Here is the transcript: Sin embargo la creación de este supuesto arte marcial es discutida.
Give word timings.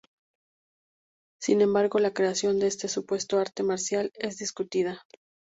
Sin 1.39 1.61
embargo 1.61 1.99
la 1.99 2.11
creación 2.11 2.57
de 2.57 2.65
este 2.65 2.87
supuesto 2.87 3.37
arte 3.37 3.61
marcial 3.61 4.09
es 4.15 4.37
discutida. 4.39 5.03